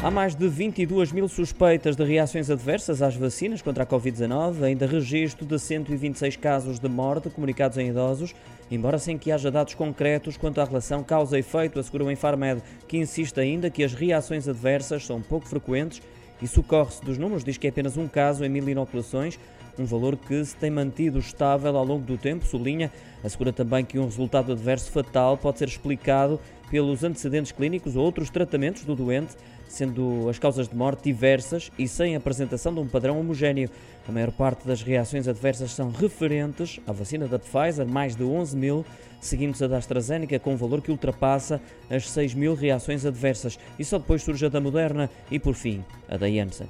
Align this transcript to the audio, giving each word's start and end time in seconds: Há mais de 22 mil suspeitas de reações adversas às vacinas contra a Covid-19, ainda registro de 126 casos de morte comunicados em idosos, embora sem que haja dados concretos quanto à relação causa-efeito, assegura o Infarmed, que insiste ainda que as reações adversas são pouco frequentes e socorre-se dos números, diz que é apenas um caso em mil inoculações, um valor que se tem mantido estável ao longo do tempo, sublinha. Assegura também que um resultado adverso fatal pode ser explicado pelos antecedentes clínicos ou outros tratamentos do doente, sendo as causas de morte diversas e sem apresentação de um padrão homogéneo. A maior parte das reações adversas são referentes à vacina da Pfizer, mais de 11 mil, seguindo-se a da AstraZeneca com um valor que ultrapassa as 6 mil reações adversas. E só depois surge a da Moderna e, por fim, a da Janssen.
Há 0.00 0.12
mais 0.12 0.36
de 0.36 0.46
22 0.46 1.10
mil 1.10 1.26
suspeitas 1.26 1.96
de 1.96 2.04
reações 2.04 2.48
adversas 2.48 3.02
às 3.02 3.16
vacinas 3.16 3.60
contra 3.60 3.82
a 3.82 3.86
Covid-19, 3.86 4.62
ainda 4.62 4.86
registro 4.86 5.44
de 5.44 5.58
126 5.58 6.36
casos 6.36 6.78
de 6.78 6.88
morte 6.88 7.28
comunicados 7.28 7.76
em 7.78 7.88
idosos, 7.88 8.32
embora 8.70 9.00
sem 9.00 9.18
que 9.18 9.32
haja 9.32 9.50
dados 9.50 9.74
concretos 9.74 10.36
quanto 10.36 10.60
à 10.60 10.64
relação 10.64 11.02
causa-efeito, 11.02 11.80
assegura 11.80 12.04
o 12.04 12.12
Infarmed, 12.12 12.62
que 12.86 12.96
insiste 12.96 13.40
ainda 13.40 13.70
que 13.70 13.82
as 13.82 13.92
reações 13.92 14.46
adversas 14.46 15.04
são 15.04 15.20
pouco 15.20 15.48
frequentes 15.48 16.00
e 16.40 16.46
socorre-se 16.46 17.04
dos 17.04 17.18
números, 17.18 17.42
diz 17.42 17.58
que 17.58 17.66
é 17.66 17.70
apenas 17.70 17.96
um 17.96 18.06
caso 18.06 18.44
em 18.44 18.48
mil 18.48 18.68
inoculações, 18.68 19.36
um 19.76 19.84
valor 19.84 20.16
que 20.16 20.44
se 20.44 20.56
tem 20.56 20.70
mantido 20.70 21.18
estável 21.18 21.76
ao 21.76 21.84
longo 21.84 22.04
do 22.04 22.16
tempo, 22.16 22.44
sublinha. 22.44 22.92
Assegura 23.22 23.52
também 23.52 23.84
que 23.84 23.98
um 23.98 24.04
resultado 24.04 24.52
adverso 24.52 24.90
fatal 24.90 25.36
pode 25.36 25.58
ser 25.58 25.68
explicado 25.68 26.40
pelos 26.70 27.04
antecedentes 27.04 27.52
clínicos 27.52 27.96
ou 27.96 28.04
outros 28.04 28.30
tratamentos 28.30 28.84
do 28.84 28.94
doente, 28.94 29.36
sendo 29.68 30.28
as 30.28 30.38
causas 30.38 30.68
de 30.68 30.76
morte 30.76 31.04
diversas 31.04 31.70
e 31.78 31.86
sem 31.86 32.16
apresentação 32.16 32.72
de 32.72 32.80
um 32.80 32.88
padrão 32.88 33.18
homogéneo. 33.18 33.70
A 34.08 34.12
maior 34.12 34.32
parte 34.32 34.66
das 34.66 34.82
reações 34.82 35.28
adversas 35.28 35.72
são 35.72 35.90
referentes 35.90 36.80
à 36.86 36.92
vacina 36.92 37.26
da 37.26 37.38
Pfizer, 37.38 37.86
mais 37.86 38.16
de 38.16 38.24
11 38.24 38.56
mil, 38.56 38.84
seguindo-se 39.20 39.64
a 39.64 39.68
da 39.68 39.76
AstraZeneca 39.76 40.38
com 40.38 40.54
um 40.54 40.56
valor 40.56 40.80
que 40.80 40.90
ultrapassa 40.90 41.60
as 41.90 42.08
6 42.10 42.34
mil 42.34 42.54
reações 42.54 43.04
adversas. 43.04 43.58
E 43.78 43.84
só 43.84 43.98
depois 43.98 44.22
surge 44.22 44.46
a 44.46 44.48
da 44.48 44.60
Moderna 44.60 45.10
e, 45.30 45.38
por 45.38 45.54
fim, 45.54 45.84
a 46.08 46.16
da 46.16 46.28
Janssen. 46.30 46.68